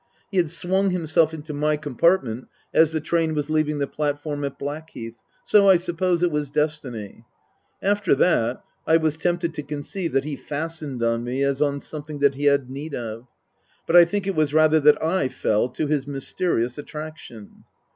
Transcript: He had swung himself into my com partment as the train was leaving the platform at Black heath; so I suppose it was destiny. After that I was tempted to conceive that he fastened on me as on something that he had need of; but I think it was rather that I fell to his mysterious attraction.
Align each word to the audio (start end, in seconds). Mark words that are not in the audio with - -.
He 0.31 0.37
had 0.37 0.49
swung 0.49 0.89
himself 0.89 1.31
into 1.31 1.53
my 1.53 1.77
com 1.77 1.95
partment 1.95 2.47
as 2.73 2.91
the 2.91 2.99
train 2.99 3.35
was 3.35 3.51
leaving 3.51 3.77
the 3.77 3.85
platform 3.85 4.43
at 4.43 4.57
Black 4.57 4.89
heath; 4.89 5.13
so 5.43 5.69
I 5.69 5.75
suppose 5.75 6.23
it 6.23 6.31
was 6.31 6.49
destiny. 6.49 7.23
After 7.83 8.15
that 8.15 8.63
I 8.87 8.97
was 8.97 9.15
tempted 9.15 9.53
to 9.53 9.61
conceive 9.61 10.11
that 10.13 10.23
he 10.23 10.35
fastened 10.35 11.03
on 11.03 11.23
me 11.23 11.43
as 11.43 11.61
on 11.61 11.79
something 11.81 12.17
that 12.17 12.33
he 12.33 12.45
had 12.45 12.67
need 12.67 12.95
of; 12.95 13.27
but 13.85 13.95
I 13.95 14.05
think 14.05 14.25
it 14.25 14.33
was 14.33 14.55
rather 14.55 14.79
that 14.79 15.03
I 15.03 15.27
fell 15.27 15.69
to 15.69 15.85
his 15.85 16.07
mysterious 16.07 16.79
attraction. 16.79 17.65